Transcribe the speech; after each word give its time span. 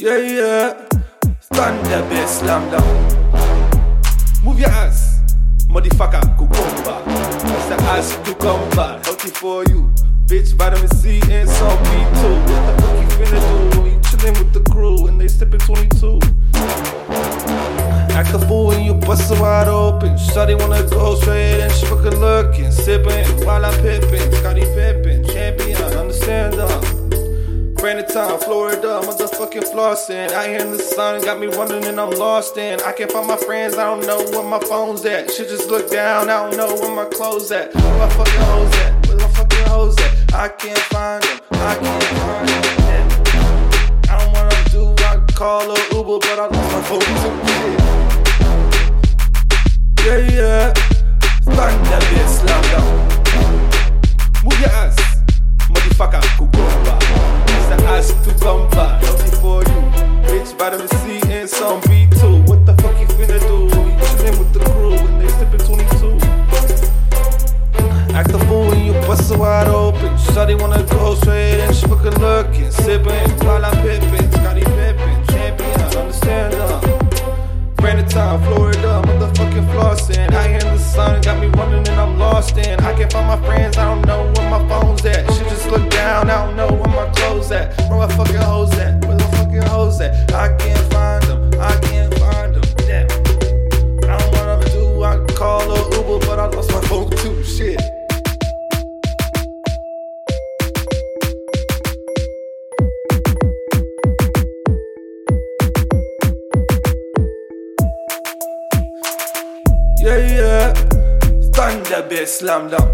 Yeah, 0.00 0.16
yeah. 0.18 0.88
Stand 1.40 1.84
there, 1.86 2.04
bitch, 2.04 2.28
slam 2.28 2.70
down. 2.70 2.86
Move 4.44 4.60
your 4.60 4.68
ass, 4.68 5.34
motherfucker, 5.68 6.22
cucumber. 6.38 7.02
That's 7.04 7.66
the 7.66 7.76
ass 7.82 8.16
cucumber, 8.24 9.00
healthy 9.02 9.30
for 9.30 9.64
you. 9.64 9.92
Bitch, 10.26 10.52
vitamin 10.54 10.88
C 10.98 11.20
and 11.32 11.48
some 11.48 11.76
B2. 11.78 12.22
What 12.46 12.76
the 12.76 12.82
fuck 12.82 12.94
you 13.02 13.08
finna 13.26 13.72
do 13.72 13.78
you 13.90 13.98
chillin' 14.02 14.38
with 14.38 14.52
the 14.52 14.60
crew 14.70 15.08
and 15.08 15.20
they 15.20 15.26
steppin' 15.26 15.58
22? 15.58 16.20
Act 18.14 18.34
a 18.34 18.38
fool 18.46 18.68
when 18.68 18.84
you 18.84 18.94
bust 18.94 19.32
wide 19.40 19.66
open. 19.66 20.10
Shawty 20.10 20.56
wanna 20.60 20.88
go 20.90 21.16
straight 21.16 21.60
and 21.60 21.72
she 21.72 21.86
fucking 21.86 22.20
looking, 22.20 22.70
sippin' 22.70 23.44
while 23.44 23.64
I'm 23.64 23.74
pippin'. 23.82 24.32
Scottie 24.36 24.60
Pippen, 24.60 25.24
champion. 25.26 25.67
Town, 27.88 28.38
Florida, 28.40 29.00
motherfucking 29.02 29.72
flossin'. 29.72 30.30
Out 30.32 30.46
here 30.46 30.60
in 30.60 30.72
the 30.72 30.78
sun, 30.78 31.22
got 31.22 31.40
me 31.40 31.46
running 31.46 31.82
and 31.86 31.98
I'm 31.98 32.10
lost 32.10 32.58
in. 32.58 32.78
I 32.82 32.92
can't 32.92 33.10
find 33.10 33.26
my 33.26 33.38
friends, 33.38 33.78
I 33.78 33.84
don't 33.84 34.06
know 34.06 34.18
where 34.30 34.46
my 34.46 34.58
phone's 34.60 35.06
at. 35.06 35.30
Shit 35.30 35.48
just 35.48 35.70
look 35.70 35.90
down, 35.90 36.28
I 36.28 36.50
don't 36.50 36.56
know 36.58 36.74
where 36.74 36.94
my 36.94 37.06
clothes 37.06 37.50
at. 37.50 37.74
Where 37.74 37.98
my 37.98 38.08
fucking 38.10 38.40
hoes 38.40 38.74
at? 38.74 39.06
Where 39.08 39.16
my 39.16 39.28
fucking 39.28 39.64
hoes 39.64 39.96
at? 39.98 40.34
I 40.34 40.48
can't 40.48 40.78
find 40.78 41.22
them, 41.22 41.40
I 41.52 41.74
can't 41.76 42.04
find 42.04 42.48
them. 42.48 43.08
I 44.10 44.18
don't 44.18 44.32
wanna 44.34 44.64
do, 44.68 44.94
I 45.04 45.16
call 45.32 45.70
a 45.70 45.78
Uber, 45.96 46.18
but 46.18 46.38
I 46.38 46.46
lost 46.46 46.72
my 46.74 46.98
too. 46.98 47.08
Yeah, 50.04 50.18
yeah. 50.36 50.72
That 51.46 52.02
bitch, 52.02 52.28
slam 52.28 52.62
down. 52.64 53.17
Vitamin 60.58 60.88
C 60.88 61.20
and 61.30 61.48
some 61.48 61.80
B2. 61.82 62.48
What 62.48 62.66
the 62.66 62.74
fuck 62.82 62.98
you 63.00 63.06
finna 63.06 63.38
do? 63.40 63.68
You 63.68 64.06
chillin' 64.10 64.38
with 64.38 64.52
the 64.52 64.58
crew 64.70 64.94
and 64.94 65.20
they 65.20 65.28
sippin' 65.38 65.64
22. 65.64 66.18
Act 68.14 68.32
a 68.32 68.38
fool 68.46 68.66
when 68.66 68.84
you 68.84 68.92
bust 69.06 69.36
wide 69.36 69.68
open. 69.68 70.16
Shawty 70.16 70.60
wanna 70.60 70.82
go 70.82 71.14
straight 71.14 71.60
and 71.60 71.74
she 71.74 71.86
fucking 71.86 72.18
looking, 72.20 72.70
sippin' 72.70 73.44
while 73.44 73.64
I'm 73.64 73.76
pippin'. 73.82 74.17
Yeah, 110.08 110.24
yeah. 110.40 110.72
Stand 111.52 111.84
there, 111.84 112.02
bitch, 112.08 112.28
slam 112.28 112.70
down. 112.70 112.88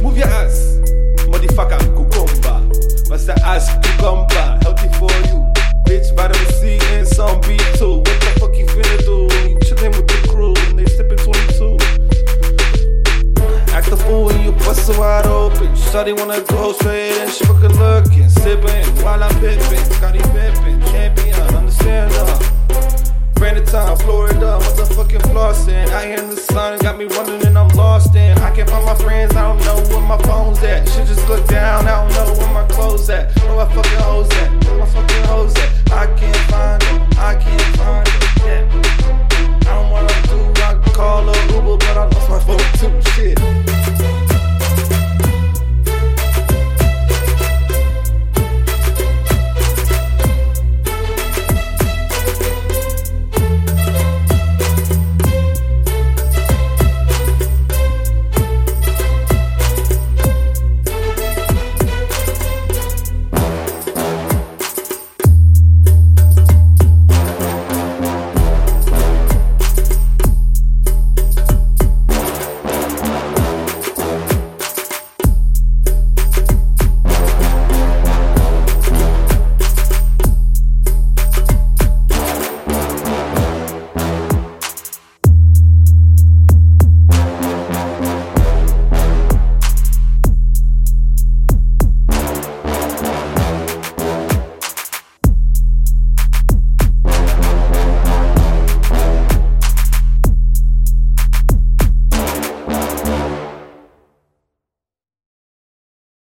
Move 0.00 0.16
your 0.16 0.28
ass, 0.28 0.78
motherfucker, 1.26 1.80
cucumber. 1.90 2.62
The 3.10 3.34
ass 3.44 3.74
cucumber? 3.82 4.60
Healthy 4.62 4.86
for 4.94 5.10
you. 5.26 5.42
Bitch, 5.82 6.14
vitamin 6.14 6.46
C 6.60 6.78
and 6.94 7.04
some 7.04 7.40
B2. 7.40 7.98
What 7.98 8.04
the 8.06 8.30
fuck 8.38 8.56
you 8.56 8.66
finna 8.66 8.98
do 9.06 9.26
you 9.48 9.58
chillin' 9.66 9.90
with 9.90 10.06
the 10.06 10.28
crew 10.28 10.54
and 10.68 10.78
they 10.78 10.84
sippin' 10.84 11.18
22? 11.18 11.76
Act 13.74 13.88
a 13.88 13.96
fool 13.96 14.26
when 14.26 14.40
you 14.44 14.52
bust 14.52 14.88
it 14.88 14.96
wide 14.96 15.26
open. 15.26 15.74
Shawty 15.74 16.16
wanna 16.16 16.42
go 16.42 16.74
straight 16.74 17.18
and 17.18 17.28
she 17.28 17.44
fucking 17.44 17.76
looking, 17.76 18.30
sippin' 18.30 19.02
while 19.02 19.20
I'm 19.20 19.34
pippin'. 19.40 19.84
Scottie 19.94 20.20
Pippen, 20.30 20.80
champion, 20.92 21.34
understand 21.56 22.12
them. 22.12 22.55
In 26.12 26.30
the 26.30 26.36
sun, 26.36 26.78
got 26.80 26.98
me 26.98 27.04
running 27.06 27.45